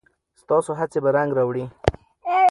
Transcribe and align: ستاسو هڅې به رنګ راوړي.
ستاسو 0.41 0.71
هڅې 0.79 0.99
به 1.03 1.09
رنګ 1.17 1.29
راوړي. 1.37 1.65